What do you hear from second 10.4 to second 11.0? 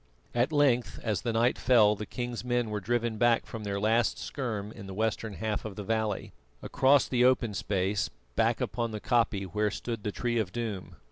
Doom.